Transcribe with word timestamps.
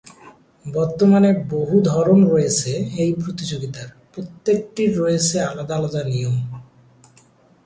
বর্তমানে 0.65 1.29
বহু 1.49 1.75
ধরন 1.81 2.19
রয়েছে 2.25 2.71
এই 2.97 3.11
প্রতিযোগিতার, 3.23 3.87
প্রত্যেকটির 4.13 4.91
রয়েছে 4.97 5.35
আলাদা 5.41 5.73
আলাদা 5.75 6.01
নিয়ম। 6.03 6.35